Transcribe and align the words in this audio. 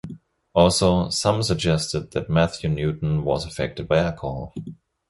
Also, 0.55 1.09
some 1.11 1.43
suggested 1.43 2.09
that 2.09 2.27
Matthew 2.27 2.71
Newton 2.71 3.23
was 3.23 3.45
affected 3.45 3.87
by 3.87 3.97
alcohol. 3.99 4.51